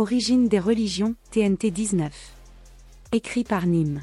Origine 0.00 0.48
des 0.48 0.58
religions, 0.58 1.14
TNT 1.30 1.70
19. 1.70 2.10
Écrit 3.12 3.44
par 3.44 3.66
Nîmes. 3.66 4.02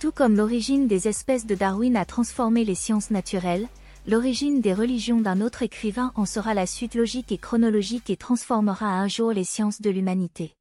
Tout 0.00 0.10
comme 0.10 0.34
l'origine 0.34 0.88
des 0.88 1.06
espèces 1.06 1.46
de 1.46 1.54
Darwin 1.54 1.94
a 1.94 2.04
transformé 2.04 2.64
les 2.64 2.74
sciences 2.74 3.12
naturelles, 3.12 3.68
l'origine 4.08 4.60
des 4.60 4.74
religions 4.74 5.20
d'un 5.20 5.42
autre 5.42 5.62
écrivain 5.62 6.10
en 6.16 6.26
sera 6.26 6.54
la 6.54 6.66
suite 6.66 6.96
logique 6.96 7.30
et 7.30 7.38
chronologique 7.38 8.10
et 8.10 8.16
transformera 8.16 8.86
un 8.86 9.06
jour 9.06 9.30
les 9.30 9.44
sciences 9.44 9.80
de 9.80 9.90
l'humanité. 9.90 10.56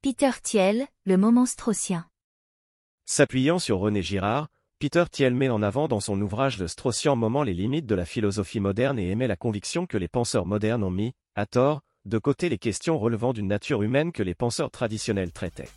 Peter 0.00 0.30
Thiel, 0.42 0.86
le 1.04 1.18
moment 1.18 1.44
straussien. 1.44 2.06
S'appuyant 3.04 3.58
sur 3.58 3.80
René 3.80 4.00
Girard, 4.00 4.48
Peter 4.78 5.04
Thiel 5.12 5.34
met 5.34 5.50
en 5.50 5.60
avant 5.60 5.88
dans 5.88 6.00
son 6.00 6.18
ouvrage 6.22 6.56
Le 6.56 6.68
Straussien 6.68 7.14
moment 7.16 7.42
les 7.42 7.52
limites 7.52 7.84
de 7.84 7.94
la 7.94 8.06
philosophie 8.06 8.60
moderne 8.60 8.98
et 8.98 9.10
émet 9.10 9.26
la 9.26 9.36
conviction 9.36 9.84
que 9.84 9.98
les 9.98 10.08
penseurs 10.08 10.46
modernes 10.46 10.84
ont 10.84 10.90
mis, 10.90 11.12
à 11.34 11.44
tort, 11.44 11.82
de 12.06 12.18
côté 12.18 12.48
les 12.48 12.58
questions 12.58 12.98
relevant 12.98 13.32
d'une 13.32 13.48
nature 13.48 13.82
humaine 13.82 14.12
que 14.12 14.22
les 14.22 14.34
penseurs 14.34 14.70
traditionnels 14.70 15.32
traitaient. 15.32 15.68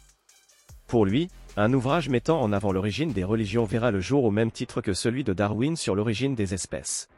Pour 0.85 1.05
lui, 1.05 1.27
un 1.57 1.73
ouvrage 1.73 2.07
mettant 2.07 2.39
en 2.41 2.53
avant 2.53 2.71
l'origine 2.71 3.13
des 3.13 3.23
religions 3.23 3.65
verra 3.65 3.89
le 3.89 3.99
jour 3.99 4.23
au 4.23 4.31
même 4.31 4.51
titre 4.51 4.81
que 4.81 4.93
celui 4.93 5.23
de 5.23 5.33
Darwin 5.33 5.75
sur 5.75 5.95
l'origine 5.95 6.35
des 6.35 6.53
espèces. 6.53 7.09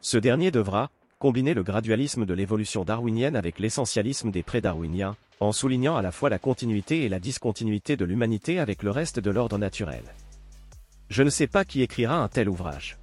Ce 0.00 0.16
dernier 0.16 0.50
devra, 0.50 0.90
combiner 1.18 1.54
le 1.54 1.62
gradualisme 1.62 2.24
de 2.24 2.34
l'évolution 2.34 2.84
darwinienne 2.84 3.36
avec 3.36 3.58
l'essentialisme 3.58 4.30
des 4.30 4.42
pré-darwiniens, 4.42 5.14
en 5.40 5.52
soulignant 5.52 5.96
à 5.96 6.02
la 6.02 6.10
fois 6.10 6.30
la 6.30 6.38
continuité 6.38 7.04
et 7.04 7.08
la 7.08 7.20
discontinuité 7.20 7.96
de 7.96 8.04
l'humanité 8.04 8.58
avec 8.58 8.82
le 8.82 8.90
reste 8.90 9.20
de 9.20 9.30
l'ordre 9.30 9.58
naturel. 9.58 10.02
Je 11.10 11.22
ne 11.22 11.30
sais 11.30 11.46
pas 11.46 11.64
qui 11.64 11.82
écrira 11.82 12.16
un 12.16 12.28
tel 12.28 12.48
ouvrage. 12.48 12.96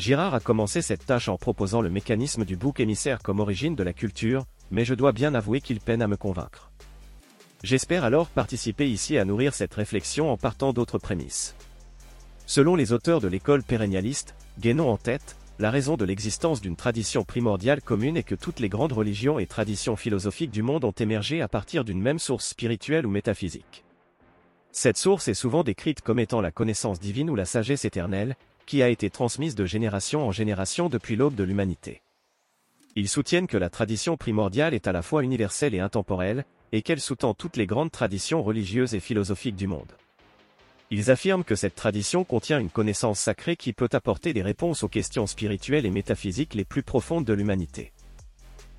Girard 0.00 0.32
a 0.32 0.40
commencé 0.40 0.80
cette 0.80 1.04
tâche 1.04 1.28
en 1.28 1.36
proposant 1.36 1.82
le 1.82 1.90
mécanisme 1.90 2.46
du 2.46 2.56
bouc 2.56 2.80
émissaire 2.80 3.18
comme 3.22 3.38
origine 3.38 3.74
de 3.74 3.82
la 3.82 3.92
culture, 3.92 4.46
mais 4.70 4.86
je 4.86 4.94
dois 4.94 5.12
bien 5.12 5.34
avouer 5.34 5.60
qu'il 5.60 5.78
peine 5.78 6.00
à 6.00 6.08
me 6.08 6.16
convaincre. 6.16 6.72
J'espère 7.62 8.02
alors 8.02 8.28
participer 8.28 8.88
ici 8.88 9.18
à 9.18 9.26
nourrir 9.26 9.52
cette 9.52 9.74
réflexion 9.74 10.32
en 10.32 10.38
partant 10.38 10.72
d'autres 10.72 10.98
prémices. 10.98 11.54
Selon 12.46 12.76
les 12.76 12.94
auteurs 12.94 13.20
de 13.20 13.28
l'école 13.28 13.62
pérennialiste, 13.62 14.34
Guénon 14.58 14.88
en 14.88 14.96
tête, 14.96 15.36
la 15.58 15.70
raison 15.70 15.98
de 15.98 16.06
l'existence 16.06 16.62
d'une 16.62 16.76
tradition 16.76 17.22
primordiale 17.22 17.82
commune 17.82 18.16
est 18.16 18.22
que 18.22 18.34
toutes 18.34 18.60
les 18.60 18.70
grandes 18.70 18.94
religions 18.94 19.38
et 19.38 19.46
traditions 19.46 19.96
philosophiques 19.96 20.50
du 20.50 20.62
monde 20.62 20.84
ont 20.86 20.92
émergé 20.92 21.42
à 21.42 21.48
partir 21.48 21.84
d'une 21.84 22.00
même 22.00 22.18
source 22.18 22.48
spirituelle 22.48 23.04
ou 23.04 23.10
métaphysique. 23.10 23.84
Cette 24.72 24.96
source 24.96 25.28
est 25.28 25.34
souvent 25.34 25.62
décrite 25.62 26.00
comme 26.00 26.20
étant 26.20 26.40
la 26.40 26.52
connaissance 26.52 27.00
divine 27.00 27.28
ou 27.28 27.34
la 27.34 27.44
sagesse 27.44 27.84
éternelle, 27.84 28.34
qui 28.70 28.84
a 28.84 28.88
été 28.88 29.10
transmise 29.10 29.56
de 29.56 29.66
génération 29.66 30.28
en 30.28 30.30
génération 30.30 30.88
depuis 30.88 31.16
l'aube 31.16 31.34
de 31.34 31.42
l'humanité. 31.42 32.02
Ils 32.94 33.08
soutiennent 33.08 33.48
que 33.48 33.56
la 33.56 33.68
tradition 33.68 34.16
primordiale 34.16 34.74
est 34.74 34.86
à 34.86 34.92
la 34.92 35.02
fois 35.02 35.24
universelle 35.24 35.74
et 35.74 35.80
intemporelle, 35.80 36.44
et 36.70 36.80
qu'elle 36.80 37.00
sous-tend 37.00 37.34
toutes 37.34 37.56
les 37.56 37.66
grandes 37.66 37.90
traditions 37.90 38.44
religieuses 38.44 38.94
et 38.94 39.00
philosophiques 39.00 39.56
du 39.56 39.66
monde. 39.66 39.90
Ils 40.92 41.10
affirment 41.10 41.42
que 41.42 41.56
cette 41.56 41.74
tradition 41.74 42.22
contient 42.22 42.60
une 42.60 42.70
connaissance 42.70 43.18
sacrée 43.18 43.56
qui 43.56 43.72
peut 43.72 43.88
apporter 43.90 44.32
des 44.32 44.42
réponses 44.42 44.84
aux 44.84 44.88
questions 44.88 45.26
spirituelles 45.26 45.84
et 45.84 45.90
métaphysiques 45.90 46.54
les 46.54 46.64
plus 46.64 46.84
profondes 46.84 47.24
de 47.24 47.32
l'humanité. 47.32 47.90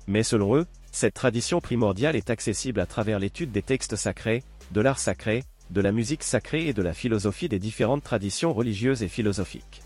Mais 0.06 0.22
selon 0.22 0.56
eux, 0.56 0.66
cette 0.90 1.12
tradition 1.12 1.60
primordiale 1.60 2.16
est 2.16 2.30
accessible 2.30 2.80
à 2.80 2.86
travers 2.86 3.18
l'étude 3.18 3.52
des 3.52 3.60
textes 3.60 3.96
sacrés, 3.96 4.42
de 4.70 4.80
l'art 4.80 4.98
sacré, 4.98 5.44
de 5.72 5.80
la 5.80 5.90
musique 5.90 6.22
sacrée 6.22 6.68
et 6.68 6.72
de 6.72 6.82
la 6.82 6.92
philosophie 6.92 7.48
des 7.48 7.58
différentes 7.58 8.04
traditions 8.04 8.52
religieuses 8.52 9.02
et 9.02 9.08
philosophiques. 9.08 9.82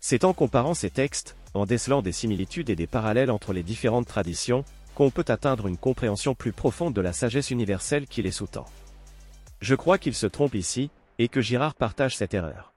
C'est 0.00 0.24
en 0.24 0.32
comparant 0.32 0.74
ces 0.74 0.90
textes, 0.90 1.36
en 1.54 1.66
décelant 1.66 2.02
des 2.02 2.12
similitudes 2.12 2.68
et 2.70 2.76
des 2.76 2.86
parallèles 2.86 3.30
entre 3.30 3.52
les 3.52 3.62
différentes 3.62 4.06
traditions, 4.06 4.64
qu'on 4.94 5.10
peut 5.10 5.24
atteindre 5.28 5.68
une 5.68 5.76
compréhension 5.76 6.34
plus 6.34 6.52
profonde 6.52 6.94
de 6.94 7.00
la 7.00 7.12
sagesse 7.12 7.50
universelle 7.50 8.06
qui 8.06 8.22
les 8.22 8.32
sous-tend. 8.32 8.66
Je 9.60 9.74
crois 9.74 9.98
qu'il 9.98 10.14
se 10.14 10.26
trompe 10.26 10.54
ici, 10.54 10.90
et 11.18 11.28
que 11.28 11.40
Girard 11.40 11.74
partage 11.74 12.16
cette 12.16 12.34
erreur. 12.34 12.72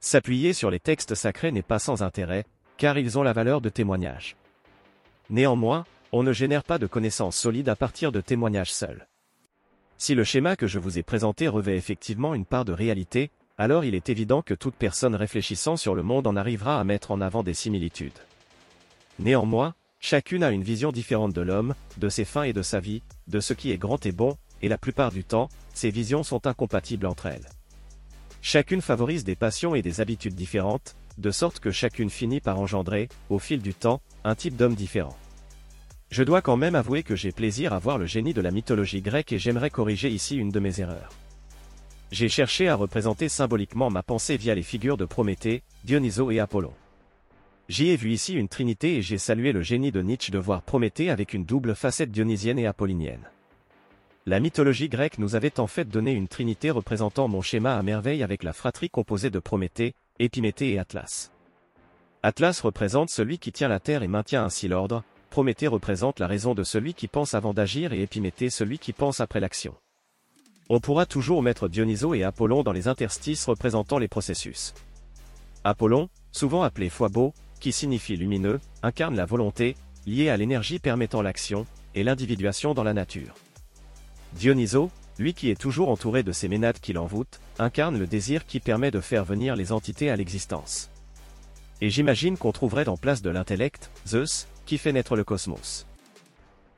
S'appuyer 0.00 0.52
sur 0.52 0.70
les 0.70 0.80
textes 0.80 1.14
sacrés 1.14 1.52
n'est 1.52 1.62
pas 1.62 1.78
sans 1.78 2.02
intérêt, 2.02 2.44
car 2.76 2.98
ils 2.98 3.18
ont 3.18 3.22
la 3.22 3.32
valeur 3.32 3.60
de 3.60 3.68
témoignage. 3.68 4.36
Néanmoins, 5.30 5.84
on 6.12 6.22
ne 6.22 6.32
génère 6.32 6.64
pas 6.64 6.78
de 6.78 6.86
connaissances 6.86 7.36
solides 7.36 7.68
à 7.68 7.76
partir 7.76 8.12
de 8.12 8.20
témoignages 8.20 8.72
seuls. 8.72 9.06
Si 9.98 10.14
le 10.14 10.24
schéma 10.24 10.56
que 10.56 10.66
je 10.66 10.78
vous 10.78 10.98
ai 10.98 11.02
présenté 11.02 11.48
revêt 11.48 11.76
effectivement 11.76 12.34
une 12.34 12.44
part 12.44 12.64
de 12.64 12.72
réalité, 12.72 13.30
alors 13.56 13.84
il 13.84 13.94
est 13.94 14.10
évident 14.10 14.42
que 14.42 14.52
toute 14.52 14.74
personne 14.74 15.14
réfléchissant 15.14 15.76
sur 15.76 15.94
le 15.94 16.02
monde 16.02 16.26
en 16.26 16.36
arrivera 16.36 16.78
à 16.78 16.84
mettre 16.84 17.10
en 17.10 17.20
avant 17.22 17.42
des 17.42 17.54
similitudes. 17.54 18.18
Néanmoins, 19.18 19.74
chacune 19.98 20.42
a 20.42 20.50
une 20.50 20.62
vision 20.62 20.92
différente 20.92 21.32
de 21.32 21.40
l'homme, 21.40 21.74
de 21.96 22.10
ses 22.10 22.26
fins 22.26 22.42
et 22.42 22.52
de 22.52 22.60
sa 22.60 22.80
vie, 22.80 23.02
de 23.26 23.40
ce 23.40 23.54
qui 23.54 23.70
est 23.70 23.78
grand 23.78 24.04
et 24.04 24.12
bon, 24.12 24.36
et 24.60 24.68
la 24.68 24.76
plupart 24.76 25.10
du 25.10 25.24
temps, 25.24 25.48
ces 25.72 25.90
visions 25.90 26.22
sont 26.22 26.46
incompatibles 26.46 27.06
entre 27.06 27.26
elles. 27.26 27.48
Chacune 28.42 28.82
favorise 28.82 29.24
des 29.24 29.34
passions 29.34 29.74
et 29.74 29.82
des 29.82 30.02
habitudes 30.02 30.34
différentes, 30.34 30.94
de 31.16 31.30
sorte 31.30 31.58
que 31.58 31.70
chacune 31.70 32.10
finit 32.10 32.40
par 32.40 32.60
engendrer, 32.60 33.08
au 33.30 33.38
fil 33.38 33.62
du 33.62 33.72
temps, 33.72 34.02
un 34.24 34.34
type 34.34 34.56
d'homme 34.56 34.74
différent. 34.74 35.16
Je 36.10 36.22
dois 36.22 36.40
quand 36.40 36.56
même 36.56 36.76
avouer 36.76 37.02
que 37.02 37.16
j'ai 37.16 37.32
plaisir 37.32 37.72
à 37.72 37.78
voir 37.78 37.98
le 37.98 38.06
génie 38.06 38.32
de 38.32 38.40
la 38.40 38.52
mythologie 38.52 39.02
grecque 39.02 39.32
et 39.32 39.38
j'aimerais 39.38 39.70
corriger 39.70 40.08
ici 40.08 40.36
une 40.36 40.50
de 40.50 40.60
mes 40.60 40.80
erreurs. 40.80 41.10
J'ai 42.12 42.28
cherché 42.28 42.68
à 42.68 42.76
représenter 42.76 43.28
symboliquement 43.28 43.90
ma 43.90 44.04
pensée 44.04 44.36
via 44.36 44.54
les 44.54 44.62
figures 44.62 44.96
de 44.96 45.04
Prométhée, 45.04 45.62
Dionyso 45.84 46.30
et 46.30 46.38
Apollon. 46.38 46.72
J'y 47.68 47.88
ai 47.88 47.96
vu 47.96 48.12
ici 48.12 48.34
une 48.34 48.46
trinité 48.46 48.96
et 48.96 49.02
j'ai 49.02 49.18
salué 49.18 49.50
le 49.50 49.62
génie 49.62 49.90
de 49.90 50.00
Nietzsche 50.00 50.30
de 50.30 50.38
voir 50.38 50.62
Prométhée 50.62 51.10
avec 51.10 51.34
une 51.34 51.44
double 51.44 51.74
facette 51.74 52.12
dionysienne 52.12 52.60
et 52.60 52.66
apollinienne. 52.66 53.28
La 54.24 54.38
mythologie 54.38 54.88
grecque 54.88 55.18
nous 55.18 55.34
avait 55.34 55.58
en 55.58 55.66
fait 55.66 55.88
donné 55.88 56.12
une 56.12 56.28
trinité 56.28 56.70
représentant 56.70 57.26
mon 57.26 57.42
schéma 57.42 57.76
à 57.76 57.82
merveille 57.82 58.22
avec 58.22 58.44
la 58.44 58.52
fratrie 58.52 58.90
composée 58.90 59.30
de 59.30 59.40
Prométhée, 59.40 59.94
Épiméthée 60.20 60.72
et 60.72 60.78
Atlas. 60.78 61.32
Atlas 62.22 62.60
représente 62.60 63.10
celui 63.10 63.38
qui 63.38 63.50
tient 63.50 63.68
la 63.68 63.80
terre 63.80 64.04
et 64.04 64.08
maintient 64.08 64.44
ainsi 64.44 64.68
l'ordre, 64.68 65.02
Prométhée 65.36 65.66
représente 65.66 66.18
la 66.18 66.26
raison 66.26 66.54
de 66.54 66.64
celui 66.64 66.94
qui 66.94 67.08
pense 67.08 67.34
avant 67.34 67.52
d'agir 67.52 67.92
et 67.92 68.00
Épiméthée 68.00 68.48
celui 68.48 68.78
qui 68.78 68.94
pense 68.94 69.20
après 69.20 69.38
l'action. 69.38 69.74
On 70.70 70.80
pourra 70.80 71.04
toujours 71.04 71.42
mettre 71.42 71.68
Dionyso 71.68 72.14
et 72.14 72.22
Apollon 72.22 72.62
dans 72.62 72.72
les 72.72 72.88
interstices 72.88 73.44
représentant 73.44 73.98
les 73.98 74.08
processus. 74.08 74.72
Apollon, 75.62 76.08
souvent 76.32 76.62
appelé 76.62 76.90
beau, 77.10 77.34
qui 77.60 77.70
signifie 77.70 78.16
lumineux, 78.16 78.60
incarne 78.82 79.14
la 79.14 79.26
volonté, 79.26 79.76
liée 80.06 80.30
à 80.30 80.38
l'énergie 80.38 80.78
permettant 80.78 81.20
l'action, 81.20 81.66
et 81.94 82.02
l'individuation 82.02 82.72
dans 82.72 82.84
la 82.84 82.94
nature. 82.94 83.34
Dionyso, 84.32 84.90
lui 85.18 85.34
qui 85.34 85.50
est 85.50 85.60
toujours 85.60 85.90
entouré 85.90 86.22
de 86.22 86.32
ces 86.32 86.48
ménades 86.48 86.80
qui 86.80 86.94
l'envoûtent, 86.94 87.40
incarne 87.58 87.98
le 87.98 88.06
désir 88.06 88.46
qui 88.46 88.58
permet 88.58 88.90
de 88.90 89.00
faire 89.00 89.26
venir 89.26 89.54
les 89.54 89.70
entités 89.70 90.08
à 90.08 90.16
l'existence. 90.16 90.88
Et 91.82 91.90
j'imagine 91.90 92.38
qu'on 92.38 92.52
trouverait 92.52 92.88
en 92.88 92.96
place 92.96 93.20
de 93.20 93.28
l'intellect, 93.28 93.90
Zeus, 94.06 94.46
qui 94.66 94.76
fait 94.76 94.92
naître 94.92 95.16
le 95.16 95.24
cosmos? 95.24 95.86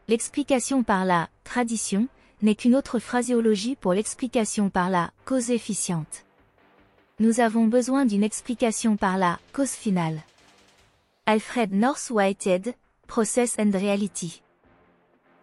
L'explication 0.06 0.84
par 0.84 1.04
la 1.04 1.28
tradition 1.42 2.06
n'est 2.42 2.54
qu'une 2.54 2.76
autre 2.76 2.98
phraséologie 3.00 3.74
pour 3.74 3.94
l'explication 3.94 4.70
par 4.70 4.90
la 4.90 5.10
cause 5.24 5.50
efficiente. 5.50 6.24
Nous 7.18 7.40
avons 7.40 7.66
besoin 7.66 8.06
d'une 8.06 8.22
explication 8.22 8.96
par 8.96 9.18
la 9.18 9.40
cause 9.52 9.72
finale. 9.72 10.20
Alfred 11.26 11.72
North 11.72 12.10
Whitehead, 12.10 12.74
Process 13.08 13.56
and 13.58 13.72
Reality. 13.74 14.40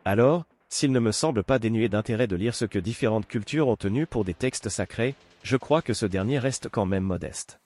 Alors, 0.05 0.45
s'il 0.69 0.91
ne 0.91 0.99
me 0.99 1.11
semble 1.11 1.43
pas 1.43 1.59
dénué 1.59 1.89
d'intérêt 1.89 2.27
de 2.27 2.35
lire 2.35 2.55
ce 2.55 2.65
que 2.65 2.79
différentes 2.79 3.27
cultures 3.27 3.67
ont 3.67 3.75
tenu 3.75 4.07
pour 4.07 4.23
des 4.23 4.33
textes 4.33 4.69
sacrés, 4.69 5.15
je 5.43 5.57
crois 5.57 5.81
que 5.81 5.93
ce 5.93 6.05
dernier 6.05 6.39
reste 6.39 6.69
quand 6.69 6.85
même 6.85 7.03
modeste. 7.03 7.59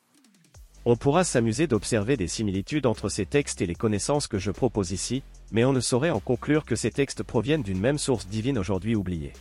On 0.92 0.96
pourra 0.96 1.24
s'amuser 1.24 1.68
d'observer 1.68 2.18
des 2.18 2.28
similitudes 2.28 2.88
entre 2.88 3.10
ces 3.10 3.28
textes 3.28 3.62
et 3.62 3.68
les 3.68 3.76
connaissances 3.76 4.26
que 4.26 4.40
je 4.40 4.50
propose 4.50 4.90
ici, 4.90 5.22
mais 5.52 5.64
on 5.64 5.72
ne 5.72 5.82
saurait 5.82 6.10
en 6.10 6.20
conclure 6.20 6.66
que 6.66 6.76
ces 6.76 6.90
textes 6.90 7.22
proviennent 7.22 7.62
d'une 7.62 7.80
même 7.80 8.00
source 8.00 8.26
divine 8.26 8.58
aujourd'hui 8.58 8.96
oubliée. 8.96 9.34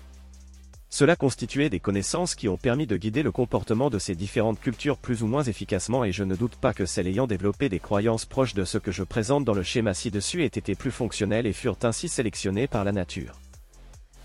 Cela 0.91 1.17
constituait 1.17 1.71
des 1.71 1.81
connaissances 1.81 2.35
qui 2.35 2.51
ont 2.51 2.59
permis 2.59 2.87
de 2.87 2.99
guider 2.99 3.23
le 3.23 3.33
comportement 3.33 3.89
de 3.89 3.99
ces 3.99 4.15
différentes 4.15 4.61
cultures 4.61 4.99
plus 4.99 5.23
ou 5.23 5.27
moins 5.27 5.43
efficacement 5.43 6.05
et 6.05 6.13
je 6.13 6.23
ne 6.23 6.37
doute 6.37 6.57
pas 6.57 6.75
que 6.75 6.85
celles 6.85 7.07
ayant 7.07 7.27
développé 7.27 7.71
des 7.71 7.81
croyances 7.81 8.27
proches 8.27 8.53
de 8.53 8.67
ce 8.67 8.77
que 8.77 8.93
je 8.93 9.03
présente 9.03 9.47
dans 9.47 9.55
le 9.55 9.63
schéma 9.63 9.95
ci-dessus 9.95 10.45
aient 10.45 10.49
été 10.49 10.75
plus 10.75 10.91
fonctionnelles 10.91 11.47
et 11.47 11.55
furent 11.55 11.79
ainsi 11.83 12.11
sélectionnées 12.11 12.67
par 12.67 12.85
la 12.85 12.93
nature. 12.93 13.41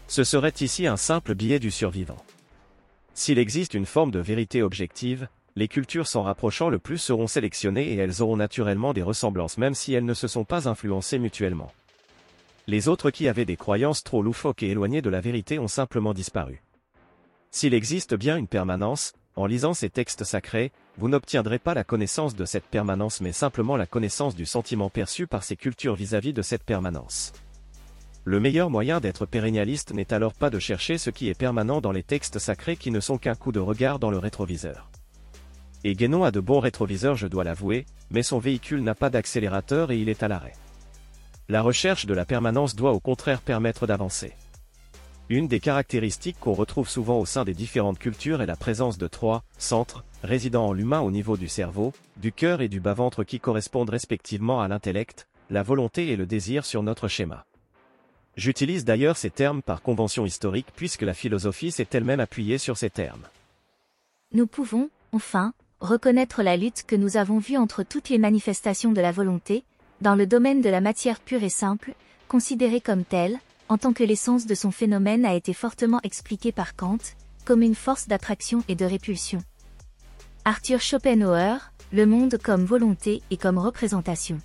Ce 0.10 0.26
serait 0.26 0.56
ici 0.60 0.88
un 0.88 0.98
simple 0.98 1.36
billet 1.36 1.60
du 1.60 1.72
survivant. 1.72 2.22
S'il 3.14 3.40
existe 3.40 3.76
une 3.76 3.86
forme 3.86 4.12
de 4.12 4.20
vérité 4.20 4.62
objective, 4.62 5.30
les 5.56 5.68
cultures 5.68 6.08
s'en 6.08 6.24
rapprochant 6.24 6.70
le 6.70 6.80
plus 6.80 6.98
seront 6.98 7.28
sélectionnées 7.28 7.94
et 7.94 7.96
elles 7.96 8.22
auront 8.22 8.38
naturellement 8.38 8.94
des 8.94 9.04
ressemblances 9.04 9.58
même 9.58 9.76
si 9.76 9.94
elles 9.94 10.06
ne 10.06 10.14
se 10.14 10.28
sont 10.28 10.46
pas 10.46 10.68
influencées 10.68 11.20
mutuellement. 11.20 11.72
Les 12.66 12.88
autres 12.88 13.12
qui 13.12 13.28
avaient 13.28 13.46
des 13.46 13.58
croyances 13.58 14.04
trop 14.04 14.24
loufoques 14.24 14.64
et 14.64 14.70
éloignées 14.70 15.02
de 15.02 15.10
la 15.10 15.22
vérité 15.22 15.60
ont 15.60 15.68
simplement 15.68 16.14
disparu. 16.14 16.64
S'il 17.52 17.74
existe 17.74 18.16
bien 18.16 18.38
une 18.38 18.48
permanence, 18.48 19.14
en 19.36 19.46
lisant 19.46 19.74
ces 19.74 19.90
textes 19.90 20.24
sacrés, 20.24 20.72
vous 20.98 21.10
n'obtiendrez 21.10 21.60
pas 21.60 21.74
la 21.74 21.84
connaissance 21.84 22.36
de 22.36 22.46
cette 22.46 22.66
permanence 22.66 23.22
mais 23.22 23.32
simplement 23.32 23.78
la 23.78 23.86
connaissance 23.86 24.36
du 24.36 24.46
sentiment 24.46 24.90
perçu 24.90 25.28
par 25.28 25.44
ces 25.44 25.56
cultures 25.56 25.96
vis-à-vis 25.96 26.32
-vis 26.32 26.36
de 26.36 26.42
cette 26.42 26.64
permanence. 26.64 27.32
Le 28.26 28.40
meilleur 28.40 28.70
moyen 28.70 29.02
d'être 29.02 29.26
pérennialiste 29.26 29.94
n'est 29.94 30.14
alors 30.14 30.34
pas 30.34 30.50
de 30.50 30.58
chercher 30.58 30.98
ce 30.98 31.10
qui 31.10 31.28
est 31.28 31.38
permanent 31.38 31.82
dans 31.82 31.92
les 31.92 32.04
textes 32.04 32.40
sacrés 32.40 32.78
qui 32.78 32.90
ne 32.90 33.02
sont 33.02 33.18
qu'un 33.18 33.36
coup 33.36 33.52
de 33.52 33.60
regard 33.60 34.00
dans 34.00 34.12
le 34.12 34.18
rétroviseur. 34.18 34.93
Et 35.84 35.96
Guénon 35.96 36.24
a 36.24 36.32
de 36.32 36.40
bons 36.40 36.60
rétroviseurs 36.60 37.16
je 37.16 37.28
dois 37.28 37.44
l'avouer, 37.44 37.86
mais 38.10 38.24
son 38.24 38.40
véhicule 38.40 38.84
n'a 38.84 38.96
pas 38.96 39.10
d'accélérateur 39.10 39.92
et 39.92 39.98
il 39.98 40.10
est 40.10 40.24
à 40.24 40.28
l'arrêt. 40.28 40.54
La 41.50 41.62
recherche 41.62 42.06
de 42.06 42.14
la 42.14 42.26
permanence 42.26 42.76
doit 42.76 42.94
au 42.94 43.00
contraire 43.00 43.42
permettre 43.42 43.86
d'avancer. 43.86 44.34
Une 45.30 45.48
des 45.48 45.60
caractéristiques 45.60 46.40
qu'on 46.40 46.54
retrouve 46.54 46.88
souvent 46.88 47.20
au 47.20 47.26
sein 47.26 47.44
des 47.44 47.54
différentes 47.54 48.00
cultures 48.00 48.42
est 48.42 48.46
la 48.46 48.56
présence 48.56 48.98
de 48.98 49.08
trois 49.08 49.44
centres, 49.58 50.04
résidant 50.22 50.68
en 50.68 50.74
l'humain 50.74 51.02
au 51.02 51.12
niveau 51.12 51.38
du 51.38 51.48
cerveau, 51.48 51.92
du 52.18 52.32
cœur 52.32 52.62
et 52.62 52.70
du 52.70 52.80
bas-ventre 52.80 53.24
qui 53.24 53.40
correspondent 53.40 53.90
respectivement 53.90 54.62
à 54.62 54.68
l'intellect, 54.68 55.28
la 55.50 55.64
volonté 55.64 56.10
et 56.10 56.16
le 56.16 56.26
désir 56.26 56.66
sur 56.66 56.84
notre 56.84 57.08
schéma. 57.08 57.46
J'utilise 58.36 58.86
d'ailleurs 58.86 59.18
ces 59.18 59.30
termes 59.30 59.62
par 59.62 59.82
convention 59.82 60.26
historique 60.26 60.68
puisque 60.76 61.04
la 61.04 61.14
philosophie 61.14 61.72
s'est 61.72 61.88
elle-même 61.92 62.20
appuyée 62.20 62.58
sur 62.58 62.78
ces 62.78 62.90
termes. 62.90 63.28
Nous 64.34 64.48
pouvons, 64.48 64.90
enfin, 65.12 65.54
reconnaître 65.84 66.44
la 66.44 66.56
lutte 66.56 66.84
que 66.88 66.96
nous 66.96 67.18
avons 67.18 67.40
vue 67.40 67.58
entre 67.58 67.84
toutes 67.84 68.10
les 68.10 68.18
manifestations 68.18 68.94
de 68.94 69.02
la 69.02 69.12
volonté, 69.12 69.64
dans 70.00 70.16
le 70.16 70.26
domaine 70.26 70.62
de 70.62 70.70
la 70.70 70.80
matière 70.80 71.20
pure 71.20 71.44
et 71.44 71.50
simple, 71.50 71.94
considérée 72.30 72.80
comme 72.80 73.04
telle, 73.04 73.38
en 73.68 73.78
tant 73.78 73.92
que 73.92 74.04
l'essence 74.04 74.46
de 74.46 74.56
son 74.56 74.72
phénomène 74.72 75.26
a 75.26 75.36
été 75.36 75.54
fortement 75.54 76.00
expliquée 76.04 76.54
par 76.54 76.76
Kant, 76.76 77.00
comme 77.44 77.62
une 77.62 77.76
force 77.76 78.08
d'attraction 78.08 78.64
et 78.70 78.76
de 78.76 78.86
répulsion. 78.86 79.44
Arthur 80.46 80.80
Schopenhauer, 80.80 81.58
le 81.92 82.06
monde 82.06 82.38
comme 82.42 82.64
volonté 82.64 83.22
et 83.30 83.38
comme 83.38 83.58
représentation. 83.58 84.38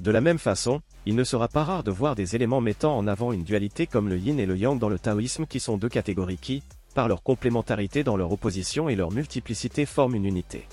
De 0.00 0.10
la 0.10 0.20
même 0.20 0.38
façon, 0.38 0.80
il 1.06 1.14
ne 1.14 1.22
sera 1.22 1.46
pas 1.46 1.62
rare 1.62 1.84
de 1.84 1.92
voir 1.92 2.16
des 2.16 2.34
éléments 2.34 2.60
mettant 2.60 2.98
en 2.98 3.06
avant 3.06 3.32
une 3.32 3.44
dualité 3.44 3.86
comme 3.86 4.08
le 4.08 4.18
yin 4.18 4.40
et 4.40 4.46
le 4.46 4.56
yang 4.56 4.80
dans 4.80 4.88
le 4.88 4.98
taoïsme 4.98 5.46
qui 5.46 5.60
sont 5.60 5.76
deux 5.76 5.88
catégories 5.88 6.38
qui, 6.38 6.64
par 6.94 7.08
leur 7.08 7.22
complémentarité 7.22 8.04
dans 8.04 8.16
leur 8.16 8.32
opposition 8.32 8.88
et 8.88 8.96
leur 8.96 9.12
multiplicité 9.12 9.84
forment 9.84 10.14
une 10.14 10.24
unité. 10.24 10.66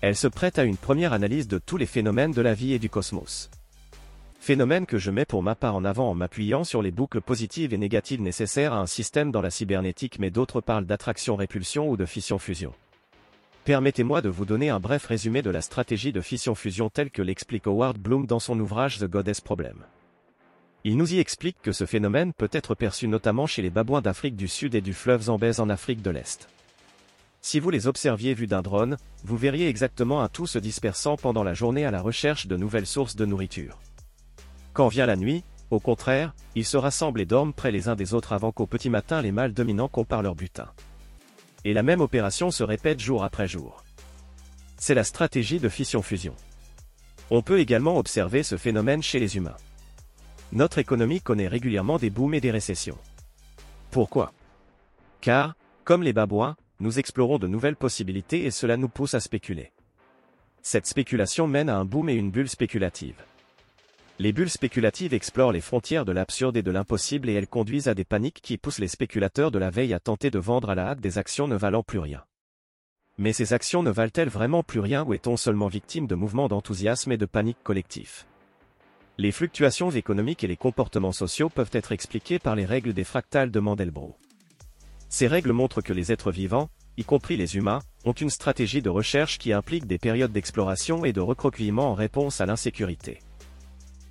Elle 0.00 0.16
se 0.16 0.26
prête 0.26 0.58
à 0.58 0.64
une 0.64 0.76
première 0.76 1.12
analyse 1.12 1.48
de 1.48 1.58
tous 1.58 1.76
les 1.76 1.86
phénomènes 1.86 2.32
de 2.32 2.42
la 2.42 2.54
vie 2.54 2.72
et 2.72 2.78
du 2.78 2.90
cosmos. 2.90 3.50
Phénomène 4.40 4.86
que 4.86 4.98
je 4.98 5.10
mets 5.10 5.24
pour 5.24 5.42
ma 5.42 5.54
part 5.54 5.74
en 5.74 5.84
avant 5.84 6.10
en 6.10 6.14
m'appuyant 6.14 6.62
sur 6.62 6.80
les 6.80 6.92
boucles 6.92 7.20
positives 7.20 7.74
et 7.74 7.78
négatives 7.78 8.20
nécessaires 8.20 8.72
à 8.72 8.78
un 8.78 8.86
système 8.86 9.32
dans 9.32 9.42
la 9.42 9.50
cybernétique 9.50 10.18
mais 10.18 10.30
d'autres 10.30 10.60
parlent 10.60 10.86
d'attraction-répulsion 10.86 11.88
ou 11.88 11.96
de 11.96 12.06
fission-fusion. 12.06 12.72
Permettez-moi 13.64 14.22
de 14.22 14.28
vous 14.28 14.44
donner 14.44 14.70
un 14.70 14.78
bref 14.78 15.06
résumé 15.06 15.42
de 15.42 15.50
la 15.50 15.60
stratégie 15.60 16.12
de 16.12 16.20
fission-fusion 16.20 16.88
telle 16.88 17.10
que 17.10 17.22
l'explique 17.22 17.66
Howard 17.66 17.98
Bloom 17.98 18.26
dans 18.26 18.38
son 18.38 18.60
ouvrage 18.60 18.98
The 18.98 19.06
Goddess 19.06 19.40
Problem. 19.40 19.84
Il 20.88 20.96
nous 20.96 21.14
y 21.14 21.18
explique 21.18 21.56
que 21.62 21.72
ce 21.72 21.84
phénomène 21.84 22.32
peut 22.32 22.48
être 22.52 22.76
perçu 22.76 23.08
notamment 23.08 23.48
chez 23.48 23.60
les 23.60 23.70
babouins 23.70 24.02
d'Afrique 24.02 24.36
du 24.36 24.46
Sud 24.46 24.76
et 24.76 24.80
du 24.80 24.94
fleuve 24.94 25.22
Zambèze 25.22 25.58
en 25.58 25.68
Afrique 25.68 26.00
de 26.00 26.10
l'Est. 26.10 26.48
Si 27.40 27.58
vous 27.58 27.70
les 27.70 27.88
observiez 27.88 28.34
vus 28.34 28.46
d'un 28.46 28.62
drone, 28.62 28.96
vous 29.24 29.36
verriez 29.36 29.68
exactement 29.68 30.22
un 30.22 30.28
tout 30.28 30.46
se 30.46 30.60
dispersant 30.60 31.16
pendant 31.16 31.42
la 31.42 31.54
journée 31.54 31.84
à 31.84 31.90
la 31.90 32.00
recherche 32.00 32.46
de 32.46 32.56
nouvelles 32.56 32.86
sources 32.86 33.16
de 33.16 33.24
nourriture. 33.24 33.80
Quand 34.74 34.86
vient 34.86 35.06
la 35.06 35.16
nuit, 35.16 35.42
au 35.70 35.80
contraire, 35.80 36.36
ils 36.54 36.64
se 36.64 36.76
rassemblent 36.76 37.20
et 37.20 37.26
dorment 37.26 37.52
près 37.52 37.72
les 37.72 37.88
uns 37.88 37.96
des 37.96 38.14
autres 38.14 38.32
avant 38.32 38.52
qu'au 38.52 38.66
petit 38.66 38.88
matin 38.88 39.20
les 39.22 39.32
mâles 39.32 39.54
dominants 39.54 39.88
comparent 39.88 40.22
leur 40.22 40.36
butin. 40.36 40.68
Et 41.64 41.72
la 41.72 41.82
même 41.82 42.00
opération 42.00 42.52
se 42.52 42.62
répète 42.62 43.00
jour 43.00 43.24
après 43.24 43.48
jour. 43.48 43.82
C'est 44.78 44.94
la 44.94 45.02
stratégie 45.02 45.58
de 45.58 45.68
fission-fusion. 45.68 46.36
On 47.32 47.42
peut 47.42 47.58
également 47.58 47.98
observer 47.98 48.44
ce 48.44 48.56
phénomène 48.56 49.02
chez 49.02 49.18
les 49.18 49.36
humains. 49.36 49.56
Notre 50.52 50.78
économie 50.78 51.20
connaît 51.20 51.48
régulièrement 51.48 51.98
des 51.98 52.10
booms 52.10 52.34
et 52.34 52.40
des 52.40 52.50
récessions. 52.50 52.98
Pourquoi? 53.90 54.32
Car, 55.20 55.54
comme 55.84 56.02
les 56.02 56.12
babouins, 56.12 56.56
nous 56.78 56.98
explorons 56.98 57.38
de 57.38 57.46
nouvelles 57.46 57.76
possibilités 57.76 58.44
et 58.44 58.50
cela 58.50 58.76
nous 58.76 58.88
pousse 58.88 59.14
à 59.14 59.20
spéculer. 59.20 59.72
Cette 60.62 60.86
spéculation 60.86 61.46
mène 61.46 61.68
à 61.68 61.76
un 61.76 61.84
boom 61.84 62.08
et 62.08 62.14
une 62.14 62.30
bulle 62.30 62.48
spéculative. 62.48 63.22
Les 64.18 64.32
bulles 64.32 64.50
spéculatives 64.50 65.14
explorent 65.14 65.52
les 65.52 65.60
frontières 65.60 66.04
de 66.04 66.12
l'absurde 66.12 66.56
et 66.56 66.62
de 66.62 66.70
l'impossible 66.70 67.28
et 67.28 67.34
elles 67.34 67.48
conduisent 67.48 67.88
à 67.88 67.94
des 67.94 68.04
paniques 68.04 68.40
qui 68.40 68.56
poussent 68.56 68.78
les 68.78 68.88
spéculateurs 68.88 69.50
de 69.50 69.58
la 69.58 69.70
veille 69.70 69.94
à 69.94 70.00
tenter 70.00 70.30
de 70.30 70.38
vendre 70.38 70.70
à 70.70 70.74
la 70.74 70.88
hâte 70.88 71.00
des 71.00 71.18
actions 71.18 71.48
ne 71.48 71.56
valant 71.56 71.82
plus 71.82 71.98
rien. 71.98 72.24
Mais 73.18 73.32
ces 73.32 73.52
actions 73.52 73.82
ne 73.82 73.90
valent-elles 73.90 74.28
vraiment 74.28 74.62
plus 74.62 74.80
rien 74.80 75.04
ou 75.04 75.12
est-on 75.12 75.36
seulement 75.36 75.68
victime 75.68 76.06
de 76.06 76.14
mouvements 76.14 76.48
d'enthousiasme 76.48 77.12
et 77.12 77.16
de 77.16 77.26
panique 77.26 77.62
collectif 77.62 78.26
Les 79.18 79.32
fluctuations 79.32 79.90
économiques 79.90 80.44
et 80.44 80.46
les 80.46 80.58
comportements 80.58 81.12
sociaux 81.12 81.48
peuvent 81.48 81.70
être 81.72 81.92
expliqués 81.92 82.38
par 82.38 82.54
les 82.54 82.66
règles 82.66 82.92
des 82.92 83.04
fractales 83.04 83.50
de 83.50 83.60
Mandelbrot. 83.60 84.14
Ces 85.08 85.26
règles 85.26 85.52
montrent 85.52 85.80
que 85.80 85.94
les 85.94 86.12
êtres 86.12 86.30
vivants, 86.30 86.68
y 86.98 87.04
compris 87.04 87.38
les 87.38 87.56
humains, 87.56 87.80
ont 88.04 88.12
une 88.12 88.28
stratégie 88.28 88.82
de 88.82 88.90
recherche 88.90 89.38
qui 89.38 89.54
implique 89.54 89.86
des 89.86 89.96
périodes 89.96 90.32
d'exploration 90.32 91.06
et 91.06 91.14
de 91.14 91.20
recroquevillement 91.20 91.92
en 91.92 91.94
réponse 91.94 92.42
à 92.42 92.46
l'insécurité. 92.46 93.20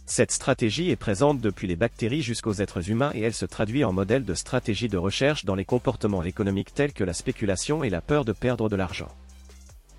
Cette 0.07 0.31
stratégie 0.31 0.89
est 0.89 0.95
présente 0.95 1.39
depuis 1.39 1.67
les 1.67 1.75
bactéries 1.75 2.23
jusqu'aux 2.23 2.53
êtres 2.53 2.89
humains 2.89 3.11
et 3.13 3.21
elle 3.21 3.33
se 3.33 3.45
traduit 3.45 3.83
en 3.83 3.93
modèle 3.93 4.25
de 4.25 4.33
stratégie 4.33 4.89
de 4.89 4.97
recherche 4.97 5.45
dans 5.45 5.55
les 5.55 5.65
comportements 5.65 6.23
économiques 6.23 6.73
tels 6.73 6.93
que 6.93 7.03
la 7.03 7.13
spéculation 7.13 7.83
et 7.83 7.91
la 7.91 8.01
peur 8.01 8.25
de 8.25 8.33
perdre 8.33 8.69
de 8.69 8.75
l'argent. 8.75 9.09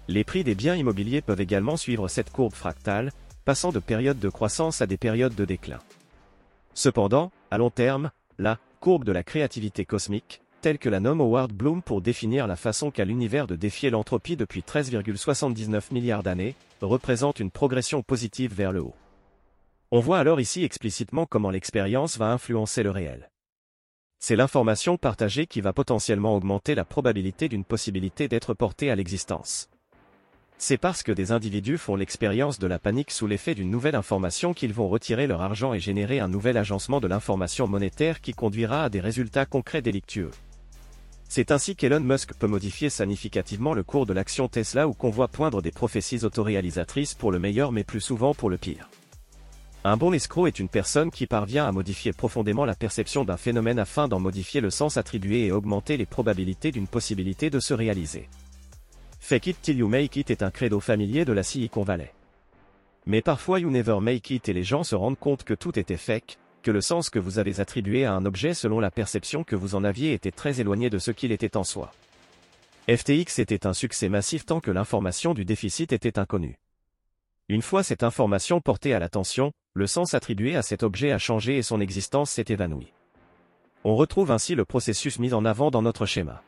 Les 0.08 0.24
prix 0.24 0.42
des 0.42 0.54
biens 0.56 0.76
immobiliers 0.76 1.22
peuvent 1.22 1.40
également 1.40 1.76
suivre 1.76 2.08
cette 2.08 2.30
courbe 2.30 2.54
fractale, 2.54 3.12
passant 3.46 3.70
de 3.70 3.78
périodes 3.78 4.18
de 4.18 4.28
croissance 4.28 4.82
à 4.82 4.88
des 4.88 4.96
périodes 4.96 5.36
de 5.36 5.44
déclin. 5.44 5.78
Cependant, 6.74 7.30
à 7.52 7.58
long 7.58 7.70
terme, 7.70 8.10
la 8.38 8.58
courbe 8.80 9.04
de 9.04 9.12
la 9.12 9.22
créativité 9.22 9.84
cosmique, 9.84 10.42
telle 10.62 10.78
que 10.78 10.88
la 10.88 10.98
nomme 10.98 11.20
Howard 11.20 11.52
Bloom 11.52 11.80
pour 11.80 12.00
définir 12.00 12.48
la 12.48 12.56
façon 12.56 12.90
qu'a 12.90 13.04
l'univers 13.04 13.46
de 13.46 13.54
défier 13.54 13.88
l'entropie 13.88 14.36
depuis 14.36 14.62
13,79 14.62 15.92
milliards 15.92 16.24
d'années, 16.24 16.56
représente 16.80 17.38
une 17.38 17.52
progression 17.52 18.02
positive 18.02 18.52
vers 18.52 18.72
le 18.72 18.82
haut. 18.82 18.96
On 19.92 20.00
voit 20.00 20.18
alors 20.18 20.40
ici 20.40 20.64
explicitement 20.64 21.24
comment 21.24 21.50
l'expérience 21.50 22.18
va 22.18 22.32
influencer 22.32 22.82
le 22.82 22.90
réel. 22.90 23.30
C'est 24.18 24.34
l'information 24.34 24.96
partagée 24.96 25.46
qui 25.46 25.60
va 25.60 25.72
potentiellement 25.72 26.34
augmenter 26.34 26.74
la 26.74 26.84
probabilité 26.84 27.48
d'une 27.48 27.64
possibilité 27.64 28.26
d'être 28.26 28.54
portée 28.54 28.90
à 28.90 28.96
l'existence. 28.96 29.68
C'est 30.58 30.78
parce 30.78 31.02
que 31.02 31.12
des 31.12 31.32
individus 31.32 31.76
font 31.76 31.96
l'expérience 31.96 32.58
de 32.58 32.66
la 32.66 32.78
panique 32.78 33.10
sous 33.10 33.26
l'effet 33.26 33.54
d'une 33.54 33.70
nouvelle 33.70 33.94
information 33.94 34.54
qu'ils 34.54 34.72
vont 34.72 34.88
retirer 34.88 35.26
leur 35.26 35.42
argent 35.42 35.74
et 35.74 35.80
générer 35.80 36.18
un 36.18 36.28
nouvel 36.28 36.56
agencement 36.56 36.98
de 36.98 37.06
l'information 37.06 37.68
monétaire 37.68 38.22
qui 38.22 38.32
conduira 38.32 38.84
à 38.84 38.88
des 38.88 39.00
résultats 39.00 39.44
concrets 39.44 39.82
délictueux. 39.82 40.30
C'est 41.28 41.50
ainsi 41.50 41.76
qu'Elon 41.76 42.00
Musk 42.00 42.32
peut 42.34 42.46
modifier 42.46 42.88
significativement 42.88 43.74
le 43.74 43.82
cours 43.82 44.06
de 44.06 44.14
l'action 44.14 44.48
Tesla 44.48 44.88
ou 44.88 44.94
qu'on 44.94 45.10
voit 45.10 45.28
poindre 45.28 45.60
des 45.60 45.72
prophéties 45.72 46.24
autoréalisatrices 46.24 47.14
pour 47.14 47.32
le 47.32 47.38
meilleur 47.38 47.70
mais 47.70 47.84
plus 47.84 48.00
souvent 48.00 48.32
pour 48.32 48.48
le 48.48 48.56
pire. 48.56 48.88
Un 49.84 49.98
bon 49.98 50.12
escroc 50.12 50.46
est 50.46 50.58
une 50.58 50.68
personne 50.68 51.10
qui 51.10 51.26
parvient 51.26 51.66
à 51.66 51.72
modifier 51.72 52.12
profondément 52.12 52.64
la 52.64 52.74
perception 52.74 53.24
d'un 53.24 53.36
phénomène 53.36 53.78
afin 53.78 54.08
d'en 54.08 54.20
modifier 54.20 54.60
le 54.60 54.70
sens 54.70 54.96
attribué 54.96 55.46
et 55.46 55.52
augmenter 55.52 55.96
les 55.96 56.06
probabilités 56.06 56.72
d'une 56.72 56.88
possibilité 56.88 57.50
de 57.50 57.60
se 57.60 57.74
réaliser. 57.74 58.28
Fake 59.28 59.48
it 59.48 59.60
till 59.60 59.76
you 59.76 59.88
make 59.88 60.16
it 60.16 60.30
est 60.30 60.44
un 60.44 60.52
credo 60.52 60.78
familier 60.78 61.24
de 61.24 61.32
la 61.32 61.42
Silicon 61.42 61.82
Valley. 61.82 62.12
Mais 63.06 63.22
parfois 63.22 63.58
you 63.58 63.70
never 63.70 63.98
make 64.00 64.30
it 64.30 64.48
et 64.48 64.52
les 64.52 64.62
gens 64.62 64.84
se 64.84 64.94
rendent 64.94 65.18
compte 65.18 65.42
que 65.42 65.52
tout 65.52 65.76
était 65.80 65.96
fake, 65.96 66.38
que 66.62 66.70
le 66.70 66.80
sens 66.80 67.10
que 67.10 67.18
vous 67.18 67.40
avez 67.40 67.58
attribué 67.58 68.04
à 68.04 68.12
un 68.12 68.24
objet 68.24 68.54
selon 68.54 68.78
la 68.78 68.92
perception 68.92 69.42
que 69.42 69.56
vous 69.56 69.74
en 69.74 69.82
aviez 69.82 70.12
était 70.12 70.30
très 70.30 70.60
éloigné 70.60 70.90
de 70.90 70.98
ce 70.98 71.10
qu'il 71.10 71.32
était 71.32 71.56
en 71.56 71.64
soi. 71.64 71.92
FTX 72.88 73.40
était 73.40 73.66
un 73.66 73.72
succès 73.72 74.08
massif 74.08 74.46
tant 74.46 74.60
que 74.60 74.70
l'information 74.70 75.34
du 75.34 75.44
déficit 75.44 75.92
était 75.92 76.20
inconnue. 76.20 76.60
Une 77.48 77.62
fois 77.62 77.82
cette 77.82 78.04
information 78.04 78.60
portée 78.60 78.94
à 78.94 79.00
l'attention, 79.00 79.50
le 79.74 79.88
sens 79.88 80.14
attribué 80.14 80.54
à 80.54 80.62
cet 80.62 80.84
objet 80.84 81.10
a 81.10 81.18
changé 81.18 81.56
et 81.56 81.62
son 81.62 81.80
existence 81.80 82.30
s'est 82.30 82.44
évanouie. 82.46 82.92
On 83.82 83.96
retrouve 83.96 84.30
ainsi 84.30 84.54
le 84.54 84.64
processus 84.64 85.18
mis 85.18 85.34
en 85.34 85.44
avant 85.44 85.72
dans 85.72 85.82
notre 85.82 86.06
schéma. 86.06 86.44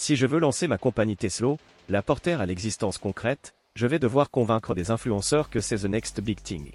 Si 0.00 0.16
je 0.16 0.24
veux 0.24 0.38
lancer 0.38 0.66
ma 0.66 0.78
compagnie 0.78 1.18
Tesla, 1.18 1.56
la 1.90 2.00
porter 2.00 2.40
à 2.40 2.46
l'existence 2.46 2.96
concrète, 2.96 3.52
je 3.74 3.86
vais 3.86 3.98
devoir 3.98 4.30
convaincre 4.30 4.74
des 4.74 4.90
influenceurs 4.90 5.50
que 5.50 5.60
c'est 5.60 5.76
the 5.76 5.90
next 5.90 6.22
big 6.22 6.42
thing. 6.42 6.72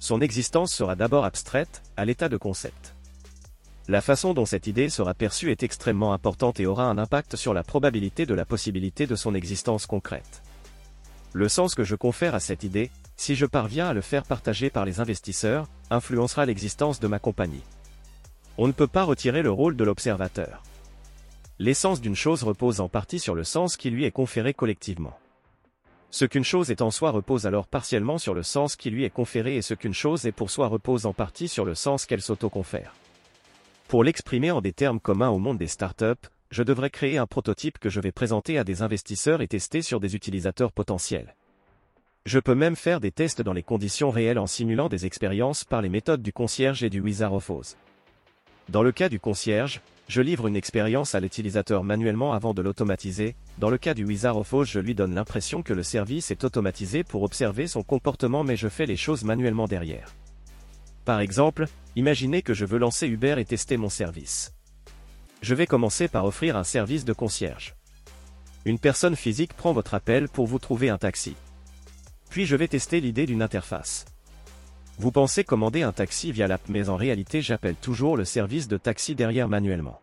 Son 0.00 0.20
existence 0.20 0.74
sera 0.74 0.96
d'abord 0.96 1.24
abstraite, 1.24 1.84
à 1.96 2.04
l'état 2.04 2.28
de 2.28 2.36
concept. 2.36 2.96
La 3.86 4.00
façon 4.00 4.34
dont 4.34 4.44
cette 4.44 4.66
idée 4.66 4.88
sera 4.88 5.14
perçue 5.14 5.52
est 5.52 5.62
extrêmement 5.62 6.12
importante 6.12 6.58
et 6.58 6.66
aura 6.66 6.86
un 6.86 6.98
impact 6.98 7.36
sur 7.36 7.54
la 7.54 7.62
probabilité 7.62 8.26
de 8.26 8.34
la 8.34 8.44
possibilité 8.44 9.06
de 9.06 9.14
son 9.14 9.32
existence 9.32 9.86
concrète. 9.86 10.42
Le 11.32 11.48
sens 11.48 11.76
que 11.76 11.84
je 11.84 11.94
confère 11.94 12.34
à 12.34 12.40
cette 12.40 12.64
idée, 12.64 12.90
si 13.16 13.36
je 13.36 13.46
parviens 13.46 13.86
à 13.86 13.94
le 13.94 14.00
faire 14.00 14.24
partager 14.24 14.68
par 14.68 14.84
les 14.84 14.98
investisseurs, 14.98 15.68
influencera 15.90 16.44
l'existence 16.44 16.98
de 16.98 17.06
ma 17.06 17.20
compagnie. 17.20 17.62
On 18.58 18.66
ne 18.66 18.72
peut 18.72 18.88
pas 18.88 19.04
retirer 19.04 19.42
le 19.42 19.52
rôle 19.52 19.76
de 19.76 19.84
l'observateur. 19.84 20.64
L'essence 21.58 22.02
d'une 22.02 22.14
chose 22.14 22.42
repose 22.42 22.80
en 22.80 22.90
partie 22.90 23.18
sur 23.18 23.34
le 23.34 23.42
sens 23.42 23.78
qui 23.78 23.88
lui 23.88 24.04
est 24.04 24.10
conféré 24.10 24.52
collectivement. 24.52 25.18
Ce 26.10 26.26
qu'une 26.26 26.44
chose 26.44 26.70
est 26.70 26.82
en 26.82 26.90
soi 26.90 27.10
repose 27.10 27.46
alors 27.46 27.66
partiellement 27.66 28.18
sur 28.18 28.34
le 28.34 28.42
sens 28.42 28.76
qui 28.76 28.90
lui 28.90 29.04
est 29.04 29.10
conféré 29.10 29.56
et 29.56 29.62
ce 29.62 29.72
qu'une 29.72 29.94
chose 29.94 30.26
est 30.26 30.32
pour 30.32 30.50
soi 30.50 30.68
repose 30.68 31.06
en 31.06 31.14
partie 31.14 31.48
sur 31.48 31.64
le 31.64 31.74
sens 31.74 32.04
qu'elle 32.04 32.20
s'auto-confère. 32.20 32.94
Pour 33.88 34.04
l'exprimer 34.04 34.50
en 34.50 34.60
des 34.60 34.74
termes 34.74 35.00
communs 35.00 35.30
au 35.30 35.38
monde 35.38 35.56
des 35.56 35.66
startups, 35.66 36.28
je 36.50 36.62
devrais 36.62 36.90
créer 36.90 37.16
un 37.16 37.26
prototype 37.26 37.78
que 37.78 37.88
je 37.88 38.00
vais 38.00 38.12
présenter 38.12 38.58
à 38.58 38.64
des 38.64 38.82
investisseurs 38.82 39.40
et 39.40 39.48
tester 39.48 39.80
sur 39.80 39.98
des 39.98 40.14
utilisateurs 40.14 40.72
potentiels. 40.72 41.34
Je 42.26 42.38
peux 42.38 42.54
même 42.54 42.76
faire 42.76 43.00
des 43.00 43.12
tests 43.12 43.40
dans 43.40 43.54
les 43.54 43.62
conditions 43.62 44.10
réelles 44.10 44.38
en 44.38 44.46
simulant 44.46 44.90
des 44.90 45.06
expériences 45.06 45.64
par 45.64 45.80
les 45.80 45.88
méthodes 45.88 46.22
du 46.22 46.34
concierge 46.34 46.82
et 46.82 46.90
du 46.90 47.00
Wizard 47.00 47.32
of 47.32 47.48
Oz. 47.48 47.78
Dans 48.68 48.82
le 48.82 48.92
cas 48.92 49.08
du 49.08 49.20
concierge, 49.20 49.80
je 50.08 50.22
livre 50.22 50.46
une 50.46 50.56
expérience 50.56 51.14
à 51.14 51.20
l'utilisateur 51.20 51.82
manuellement 51.82 52.32
avant 52.32 52.54
de 52.54 52.62
l'automatiser. 52.62 53.34
Dans 53.58 53.70
le 53.70 53.78
cas 53.78 53.94
du 53.94 54.04
Wizard 54.04 54.36
of 54.36 54.52
Oz, 54.52 54.68
je 54.68 54.78
lui 54.78 54.94
donne 54.94 55.14
l'impression 55.14 55.62
que 55.62 55.72
le 55.72 55.82
service 55.82 56.30
est 56.30 56.44
automatisé 56.44 57.02
pour 57.02 57.22
observer 57.22 57.66
son 57.66 57.82
comportement 57.82 58.44
mais 58.44 58.56
je 58.56 58.68
fais 58.68 58.86
les 58.86 58.96
choses 58.96 59.24
manuellement 59.24 59.66
derrière. 59.66 60.14
Par 61.04 61.20
exemple, 61.20 61.66
imaginez 61.96 62.42
que 62.42 62.54
je 62.54 62.64
veux 62.64 62.78
lancer 62.78 63.08
Uber 63.08 63.34
et 63.38 63.44
tester 63.44 63.76
mon 63.76 63.88
service. 63.88 64.52
Je 65.42 65.54
vais 65.54 65.66
commencer 65.66 66.08
par 66.08 66.24
offrir 66.24 66.56
un 66.56 66.64
service 66.64 67.04
de 67.04 67.12
concierge. 67.12 67.74
Une 68.64 68.78
personne 68.78 69.16
physique 69.16 69.54
prend 69.54 69.72
votre 69.72 69.94
appel 69.94 70.28
pour 70.28 70.46
vous 70.46 70.58
trouver 70.58 70.88
un 70.88 70.98
taxi. 70.98 71.36
Puis 72.30 72.46
je 72.46 72.56
vais 72.56 72.68
tester 72.68 73.00
l'idée 73.00 73.26
d'une 73.26 73.42
interface. 73.42 74.04
Vous 74.98 75.12
pensez 75.12 75.44
commander 75.44 75.82
un 75.82 75.92
taxi 75.92 76.32
via 76.32 76.48
l'app 76.48 76.62
mais 76.68 76.88
en 76.88 76.96
réalité 76.96 77.42
j'appelle 77.42 77.74
toujours 77.74 78.16
le 78.16 78.24
service 78.24 78.66
de 78.66 78.78
taxi 78.78 79.14
derrière 79.14 79.46
manuellement. 79.46 80.00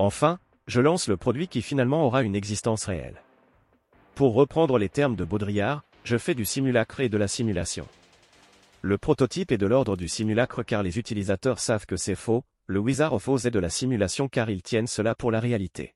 Enfin, 0.00 0.40
je 0.66 0.80
lance 0.80 1.06
le 1.06 1.16
produit 1.16 1.46
qui 1.46 1.62
finalement 1.62 2.04
aura 2.04 2.22
une 2.22 2.34
existence 2.34 2.86
réelle. 2.86 3.22
Pour 4.16 4.34
reprendre 4.34 4.78
les 4.78 4.88
termes 4.88 5.14
de 5.14 5.24
Baudrillard, 5.24 5.84
je 6.02 6.18
fais 6.18 6.34
du 6.34 6.44
simulacre 6.44 6.98
et 6.98 7.08
de 7.08 7.16
la 7.16 7.28
simulation. 7.28 7.86
Le 8.80 8.98
prototype 8.98 9.52
est 9.52 9.58
de 9.58 9.66
l'ordre 9.66 9.96
du 9.96 10.08
simulacre 10.08 10.64
car 10.64 10.82
les 10.82 10.98
utilisateurs 10.98 11.60
savent 11.60 11.86
que 11.86 11.96
c'est 11.96 12.16
faux, 12.16 12.42
le 12.66 12.80
Wizard 12.80 13.12
of 13.12 13.28
Oz 13.28 13.46
est 13.46 13.52
de 13.52 13.60
la 13.60 13.70
simulation 13.70 14.26
car 14.26 14.50
ils 14.50 14.62
tiennent 14.62 14.88
cela 14.88 15.14
pour 15.14 15.30
la 15.30 15.38
réalité. 15.38 15.94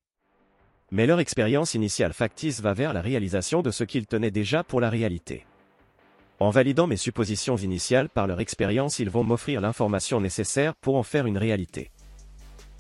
Mais 0.93 1.07
leur 1.07 1.19
expérience 1.19 1.75
initiale 1.75 2.13
factice 2.13 2.61
va 2.61 2.73
vers 2.73 2.93
la 2.93 3.01
réalisation 3.01 3.63
de 3.63 3.73
ce 3.73 3.83
qu'ils 3.83 4.07
tenaient 4.07 4.31
déjà 4.31 4.63
pour 4.63 4.81
la 4.81 4.91
réalité. 4.91 5.45
En 6.39 6.51
validant 6.51 6.87
mes 6.87 6.99
suppositions 6.99 7.57
initiales 7.57 8.11
par 8.11 8.27
leur 8.27 8.41
expérience, 8.41 8.99
ils 8.99 9.09
vont 9.09 9.25
m'offrir 9.25 9.63
l'information 9.63 10.21
nécessaire 10.21 10.75
pour 10.75 10.97
en 10.97 11.03
faire 11.03 11.27
une 11.27 11.39
réalité. 11.39 11.91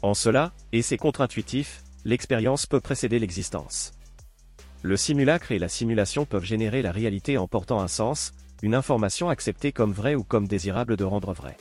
En 0.02 0.12
cela, 0.12 0.52
et 0.72 0.82
c'est 0.82 0.98
contre-intuitif, 0.98 1.82
l'expérience 2.04 2.66
peut 2.66 2.80
précéder 2.80 3.18
l'existence. 3.18 3.92
Le 4.82 4.96
simulacre 4.96 5.52
et 5.52 5.58
la 5.58 5.68
simulation 5.68 6.26
peuvent 6.26 6.44
générer 6.44 6.82
la 6.82 6.92
réalité 6.92 7.38
en 7.38 7.48
portant 7.48 7.80
un 7.80 7.88
sens, 7.88 8.32
une 8.62 8.75
information 8.75 9.30
acceptée 9.30 9.72
comme 9.72 9.92
vraie 9.92 10.14
ou 10.14 10.22
comme 10.22 10.46
désirable 10.46 10.96
de 10.96 11.04
rendre 11.04 11.32
vraie. 11.32 11.56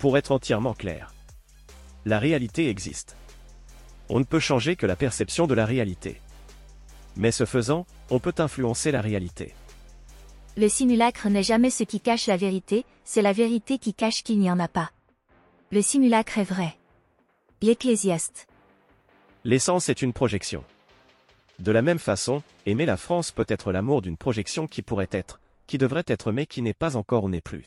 Pour 0.00 0.18
être 0.18 0.32
entièrement 0.32 0.74
clair, 0.74 1.14
la 2.04 2.18
réalité 2.18 2.68
existe. 2.68 3.16
On 4.08 4.18
ne 4.18 4.24
peut 4.24 4.40
changer 4.40 4.76
que 4.76 4.86
la 4.86 4.96
perception 4.96 5.46
de 5.46 5.54
la 5.54 5.66
réalité. 5.66 6.20
Mais 7.16 7.30
ce 7.30 7.44
faisant, 7.44 7.86
on 8.10 8.18
peut 8.18 8.34
influencer 8.38 8.90
la 8.90 9.00
réalité. 9.00 9.54
Le 10.58 10.70
simulacre 10.70 11.28
n'est 11.28 11.42
jamais 11.42 11.68
ce 11.68 11.84
qui 11.84 12.00
cache 12.00 12.28
la 12.28 12.38
vérité, 12.38 12.86
c'est 13.04 13.20
la 13.20 13.34
vérité 13.34 13.76
qui 13.76 13.92
cache 13.92 14.22
qu'il 14.22 14.38
n'y 14.38 14.50
en 14.50 14.58
a 14.58 14.68
pas. 14.68 14.90
Le 15.70 15.82
simulacre 15.82 16.38
est 16.38 16.44
vrai. 16.44 16.78
L'Ecclésiaste. 17.60 18.46
L'essence 19.44 19.90
est 19.90 20.00
une 20.00 20.14
projection. 20.14 20.64
De 21.58 21.72
la 21.72 21.82
même 21.82 21.98
façon, 21.98 22.42
aimer 22.64 22.86
la 22.86 22.96
France 22.96 23.32
peut 23.32 23.44
être 23.48 23.70
l'amour 23.70 24.00
d'une 24.00 24.16
projection 24.16 24.66
qui 24.66 24.80
pourrait 24.80 25.10
être, 25.10 25.40
qui 25.66 25.76
devrait 25.76 26.04
être 26.06 26.32
mais 26.32 26.46
qui 26.46 26.62
n'est 26.62 26.72
pas 26.72 26.96
encore 26.96 27.24
ou 27.24 27.28
n'est 27.28 27.42
plus. 27.42 27.66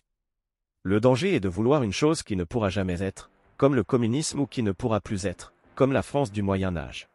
Le 0.81 0.99
danger 0.99 1.35
est 1.35 1.39
de 1.39 1.47
vouloir 1.47 1.83
une 1.83 1.93
chose 1.93 2.23
qui 2.23 2.35
ne 2.35 2.43
pourra 2.43 2.69
jamais 2.69 3.03
être, 3.03 3.29
comme 3.57 3.75
le 3.75 3.83
communisme 3.83 4.39
ou 4.39 4.47
qui 4.47 4.63
ne 4.63 4.71
pourra 4.71 4.99
plus 4.99 5.27
être, 5.27 5.53
comme 5.75 5.93
la 5.93 6.01
France 6.01 6.31
du 6.31 6.41
Moyen 6.41 6.75
Âge. 6.75 7.07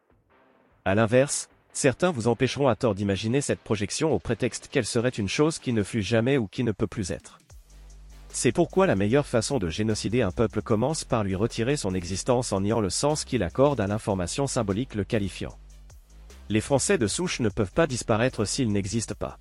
À 0.85 0.95
l'inverse, 0.95 1.49
Certains 1.75 2.09
vous 2.09 2.29
empêcheront 2.29 2.69
à 2.69 2.77
tort 2.77 2.95
d'imaginer 2.95 3.41
cette 3.41 3.59
projection 3.59 4.13
au 4.13 4.17
prétexte 4.17 4.69
qu'elle 4.69 4.85
serait 4.85 5.09
une 5.09 5.27
chose 5.27 5.59
qui 5.59 5.73
ne 5.73 5.83
fut 5.83 6.01
jamais 6.01 6.37
ou 6.37 6.47
qui 6.47 6.63
ne 6.63 6.71
peut 6.71 6.87
plus 6.87 7.11
être. 7.11 7.37
C'est 8.29 8.53
pourquoi 8.53 8.87
la 8.87 8.95
meilleure 8.95 9.27
façon 9.27 9.59
de 9.59 9.67
génocider 9.67 10.21
un 10.21 10.31
peuple 10.31 10.61
commence 10.61 11.03
par 11.03 11.25
lui 11.25 11.35
retirer 11.35 11.75
son 11.75 11.93
existence 11.93 12.53
en 12.53 12.61
niant 12.61 12.79
le 12.79 12.89
sens 12.89 13.25
qu'il 13.25 13.43
accorde 13.43 13.81
à 13.81 13.87
l'information 13.87 14.47
symbolique 14.47 14.95
le 14.95 15.03
qualifiant. 15.03 15.57
Les 16.47 16.61
Français 16.61 16.97
de 16.97 17.07
souche 17.07 17.41
ne 17.41 17.49
peuvent 17.49 17.73
pas 17.73 17.87
disparaître 17.87 18.45
s'ils 18.45 18.71
n'existent 18.71 19.15
pas. 19.19 19.37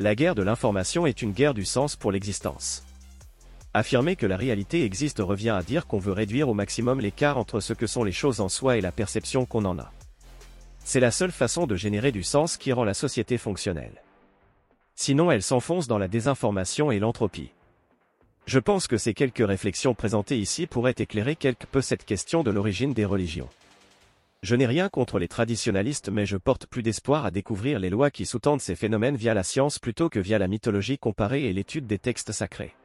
La 0.00 0.16
guerre 0.16 0.34
de 0.34 0.42
l'information 0.42 1.06
est 1.06 1.22
une 1.22 1.32
guerre 1.32 1.54
du 1.54 1.64
sens 1.64 1.94
pour 1.94 2.10
l'existence. 2.10 2.82
Affirmer 3.72 4.16
que 4.16 4.26
la 4.26 4.36
réalité 4.36 4.82
existe 4.82 5.20
revient 5.20 5.50
à 5.50 5.62
dire 5.62 5.86
qu'on 5.86 6.00
veut 6.00 6.12
réduire 6.12 6.48
au 6.48 6.54
maximum 6.54 6.98
l'écart 6.98 7.38
entre 7.38 7.60
ce 7.60 7.72
que 7.72 7.86
sont 7.86 8.02
les 8.02 8.10
choses 8.10 8.40
en 8.40 8.48
soi 8.48 8.78
et 8.78 8.80
la 8.80 8.90
perception 8.90 9.46
qu'on 9.46 9.64
en 9.64 9.78
a. 9.78 9.92
C'est 10.88 11.00
la 11.00 11.10
seule 11.10 11.32
façon 11.32 11.66
de 11.66 11.74
générer 11.74 12.12
du 12.12 12.22
sens 12.22 12.56
qui 12.56 12.72
rend 12.72 12.84
la 12.84 12.94
société 12.94 13.38
fonctionnelle. 13.38 14.04
Sinon 14.94 15.32
elle 15.32 15.42
s'enfonce 15.42 15.88
dans 15.88 15.98
la 15.98 16.06
désinformation 16.06 16.92
et 16.92 17.00
l'entropie. 17.00 17.50
Je 18.46 18.60
pense 18.60 18.86
que 18.86 18.96
ces 18.96 19.12
quelques 19.12 19.44
réflexions 19.44 19.94
présentées 19.94 20.38
ici 20.38 20.68
pourraient 20.68 20.94
éclairer 20.96 21.34
quelque 21.34 21.66
peu 21.66 21.80
cette 21.80 22.04
question 22.04 22.44
de 22.44 22.52
l'origine 22.52 22.94
des 22.94 23.04
religions. 23.04 23.48
Je 24.44 24.54
n'ai 24.54 24.66
rien 24.66 24.88
contre 24.88 25.18
les 25.18 25.26
traditionalistes 25.26 26.08
mais 26.08 26.24
je 26.24 26.36
porte 26.36 26.66
plus 26.66 26.84
d'espoir 26.84 27.26
à 27.26 27.32
découvrir 27.32 27.80
les 27.80 27.90
lois 27.90 28.12
qui 28.12 28.24
sous-tendent 28.24 28.60
ces 28.60 28.76
phénomènes 28.76 29.16
via 29.16 29.34
la 29.34 29.42
science 29.42 29.80
plutôt 29.80 30.08
que 30.08 30.20
via 30.20 30.38
la 30.38 30.46
mythologie 30.46 30.98
comparée 30.98 31.46
et 31.46 31.52
l'étude 31.52 31.88
des 31.88 31.98
textes 31.98 32.30
sacrés. 32.30 32.76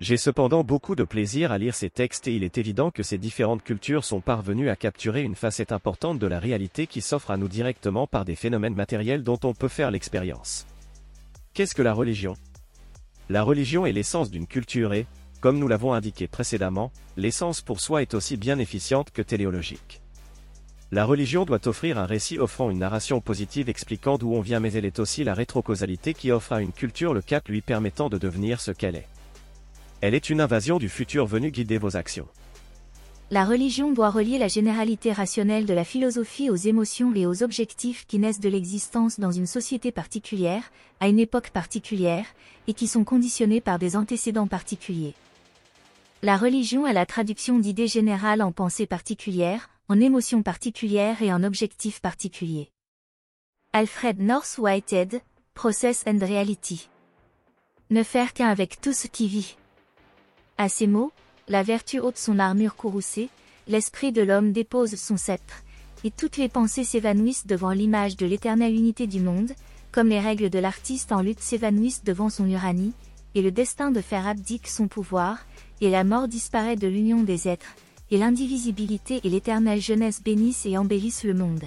J'ai 0.00 0.16
cependant 0.16 0.62
beaucoup 0.62 0.94
de 0.94 1.02
plaisir 1.02 1.50
à 1.50 1.58
lire 1.58 1.74
ces 1.74 1.90
textes 1.90 2.28
et 2.28 2.36
il 2.36 2.44
est 2.44 2.56
évident 2.56 2.92
que 2.92 3.02
ces 3.02 3.18
différentes 3.18 3.64
cultures 3.64 4.04
sont 4.04 4.20
parvenues 4.20 4.68
à 4.68 4.76
capturer 4.76 5.22
une 5.22 5.34
facette 5.34 5.72
importante 5.72 6.20
de 6.20 6.26
la 6.28 6.38
réalité 6.38 6.86
qui 6.86 7.00
s'offre 7.00 7.32
à 7.32 7.36
nous 7.36 7.48
directement 7.48 8.06
par 8.06 8.24
des 8.24 8.36
phénomènes 8.36 8.76
matériels 8.76 9.24
dont 9.24 9.40
on 9.42 9.54
peut 9.54 9.66
faire 9.66 9.90
l'expérience. 9.90 10.66
Qu'est-ce 11.52 11.74
que 11.74 11.82
la 11.82 11.94
religion? 11.94 12.36
La 13.28 13.42
religion 13.42 13.86
est 13.86 13.92
l'essence 13.92 14.30
d'une 14.30 14.46
culture 14.46 14.94
et, 14.94 15.04
comme 15.40 15.58
nous 15.58 15.66
l'avons 15.66 15.92
indiqué 15.92 16.28
précédemment, 16.28 16.92
l'essence 17.16 17.60
pour 17.60 17.80
soi 17.80 18.00
est 18.00 18.14
aussi 18.14 18.36
bien 18.36 18.60
efficiente 18.60 19.10
que 19.10 19.22
téléologique. 19.22 20.00
La 20.92 21.04
religion 21.04 21.44
doit 21.44 21.66
offrir 21.66 21.98
un 21.98 22.06
récit 22.06 22.38
offrant 22.38 22.70
une 22.70 22.78
narration 22.78 23.20
positive 23.20 23.68
expliquant 23.68 24.16
d'où 24.16 24.32
on 24.32 24.42
vient 24.42 24.60
mais 24.60 24.72
elle 24.74 24.86
est 24.86 25.00
aussi 25.00 25.24
la 25.24 25.34
rétrocausalité 25.34 26.14
qui 26.14 26.30
offre 26.30 26.52
à 26.52 26.62
une 26.62 26.72
culture 26.72 27.14
le 27.14 27.20
cap 27.20 27.48
lui 27.48 27.62
permettant 27.62 28.08
de 28.08 28.16
devenir 28.16 28.60
ce 28.60 28.70
qu'elle 28.70 28.94
est. 28.94 29.08
Elle 30.00 30.14
est 30.14 30.30
une 30.30 30.40
invasion 30.40 30.78
du 30.78 30.88
futur 30.88 31.26
venu 31.26 31.50
guider 31.50 31.76
vos 31.76 31.96
actions. 31.96 32.28
La 33.30 33.44
religion 33.44 33.92
doit 33.92 34.08
relier 34.08 34.38
la 34.38 34.48
généralité 34.48 35.12
rationnelle 35.12 35.66
de 35.66 35.74
la 35.74 35.84
philosophie 35.84 36.48
aux 36.48 36.56
émotions 36.56 37.12
et 37.14 37.26
aux 37.26 37.42
objectifs 37.42 38.06
qui 38.06 38.18
naissent 38.18 38.40
de 38.40 38.48
l'existence 38.48 39.20
dans 39.20 39.32
une 39.32 39.46
société 39.46 39.92
particulière, 39.92 40.70
à 41.00 41.08
une 41.08 41.18
époque 41.18 41.50
particulière, 41.50 42.24
et 42.68 42.74
qui 42.74 42.86
sont 42.86 43.04
conditionnés 43.04 43.60
par 43.60 43.78
des 43.78 43.96
antécédents 43.96 44.46
particuliers. 44.46 45.14
La 46.22 46.38
religion 46.38 46.86
est 46.86 46.94
la 46.94 47.04
traduction 47.04 47.58
d'idées 47.58 47.86
générales 47.86 48.40
en 48.40 48.50
pensées 48.50 48.86
particulières, 48.86 49.68
en 49.88 50.00
émotions 50.00 50.42
particulières 50.42 51.20
et 51.20 51.30
en 51.30 51.44
objectifs 51.44 52.00
particuliers. 52.00 52.70
Alfred 53.74 54.20
North 54.20 54.56
Whitehead, 54.56 55.20
Process 55.52 56.02
and 56.06 56.18
Reality. 56.20 56.88
Ne 57.90 58.02
faire 58.02 58.32
qu'un 58.32 58.48
avec 58.48 58.80
tout 58.80 58.94
ce 58.94 59.06
qui 59.06 59.28
vit. 59.28 59.57
À 60.60 60.68
ces 60.68 60.88
mots, 60.88 61.12
la 61.46 61.62
vertu 61.62 62.00
ôte 62.00 62.18
son 62.18 62.40
armure 62.40 62.74
courroucée, 62.74 63.28
l'esprit 63.68 64.10
de 64.10 64.22
l'homme 64.22 64.50
dépose 64.50 64.96
son 64.96 65.16
sceptre, 65.16 65.62
et 66.02 66.10
toutes 66.10 66.36
les 66.36 66.48
pensées 66.48 66.82
s'évanouissent 66.82 67.46
devant 67.46 67.70
l'image 67.70 68.16
de 68.16 68.26
l'éternelle 68.26 68.74
unité 68.74 69.06
du 69.06 69.20
monde, 69.20 69.52
comme 69.92 70.08
les 70.08 70.18
règles 70.18 70.50
de 70.50 70.58
l'artiste 70.58 71.12
en 71.12 71.22
lutte 71.22 71.38
s'évanouissent 71.38 72.02
devant 72.02 72.28
son 72.28 72.48
uranie, 72.48 72.92
et 73.36 73.42
le 73.42 73.52
destin 73.52 73.92
de 73.92 74.00
faire 74.00 74.26
abdique 74.26 74.66
son 74.66 74.88
pouvoir, 74.88 75.38
et 75.80 75.90
la 75.90 76.02
mort 76.02 76.26
disparaît 76.26 76.74
de 76.74 76.88
l'union 76.88 77.22
des 77.22 77.46
êtres, 77.46 77.76
et 78.10 78.18
l'indivisibilité 78.18 79.20
et 79.22 79.30
l'éternelle 79.30 79.80
jeunesse 79.80 80.22
bénissent 80.24 80.66
et 80.66 80.76
embellissent 80.76 81.22
le 81.22 81.34
monde. 81.34 81.64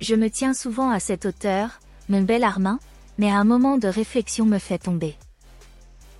Je 0.00 0.14
me 0.14 0.30
tiens 0.30 0.54
souvent 0.54 0.90
à 0.90 1.00
cette 1.00 1.26
hauteur, 1.26 1.80
mon 2.08 2.22
bel 2.22 2.44
Armin, 2.44 2.78
mais 3.18 3.30
un 3.30 3.44
moment 3.44 3.76
de 3.76 3.88
réflexion 3.88 4.46
me 4.46 4.58
fait 4.58 4.78
tomber. 4.78 5.16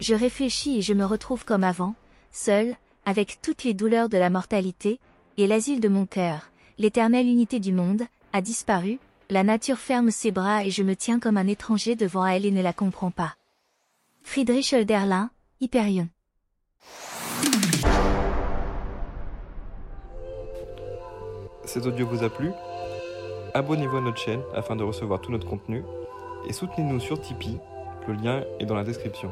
Je 0.03 0.17
réfléchis 0.17 0.79
et 0.79 0.83
je 0.83 0.95
me 0.95 1.05
retrouve 1.05 1.45
comme 1.45 1.63
avant, 1.63 1.95
seul, 2.33 2.75
avec 3.05 3.39
toutes 3.41 3.63
les 3.63 3.73
douleurs 3.73 4.09
de 4.09 4.19
la 4.19 4.31
mortalité, 4.31 4.99
et 5.39 5.47
l'asile 5.47 5.79
de 5.79 5.89
mon 5.89 6.07
cœur, 6.07 6.51
l'éternelle 6.77 7.29
unité 7.29 7.61
du 7.61 7.73
monde, 7.73 8.03
a 8.33 8.41
disparu, 8.41 8.99
la 9.31 9.45
nature 9.45 9.79
ferme 9.79 10.11
ses 10.11 10.33
bras 10.33 10.65
et 10.65 10.71
je 10.71 10.83
me 10.83 10.97
tiens 10.97 11.21
comme 11.21 11.37
un 11.37 11.47
étranger 11.47 11.95
devant 11.95 12.27
elle 12.27 12.45
et 12.45 12.51
ne 12.51 12.63
la 12.63 12.73
comprends 12.73 13.13
pas. 13.13 13.37
Friedrich 14.25 14.73
Hölderlin, 14.73 15.31
Hyperion. 15.61 16.09
Cet 21.65 21.87
audio 21.87 22.09
vous 22.09 22.25
a 22.25 22.29
plu? 22.29 22.51
Abonnez-vous 23.55 23.99
à 23.99 24.01
notre 24.01 24.19
chaîne 24.19 24.43
afin 24.53 24.75
de 24.75 24.83
recevoir 24.83 25.21
tout 25.21 25.31
notre 25.31 25.49
contenu 25.49 25.85
et 26.49 26.53
soutenez-nous 26.53 26.99
sur 26.99 27.21
Tipeee, 27.21 27.61
le 28.09 28.15
lien 28.15 28.43
est 28.59 28.67
dans 28.67 28.75
la 28.75 28.83
description. 28.83 29.31